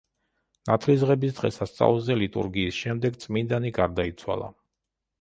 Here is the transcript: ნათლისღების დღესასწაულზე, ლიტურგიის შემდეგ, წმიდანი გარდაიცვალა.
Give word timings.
ნათლისღების 0.69 1.35
დღესასწაულზე, 1.41 2.17
ლიტურგიის 2.23 2.83
შემდეგ, 2.87 3.23
წმიდანი 3.27 3.77
გარდაიცვალა. 3.81 4.53